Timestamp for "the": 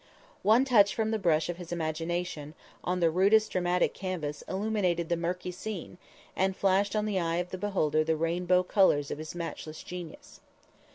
1.11-1.19, 3.01-3.11, 5.09-5.15, 7.05-7.19, 7.51-7.57, 8.03-8.15